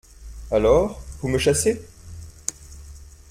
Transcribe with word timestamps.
Alors, 0.49 0.99
vous 1.19 1.27
me 1.27 1.37
chassez? 1.37 1.79